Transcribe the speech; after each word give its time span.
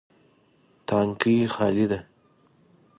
تانکی 0.87 1.35
خالي 1.53 1.85
ده 1.91 1.99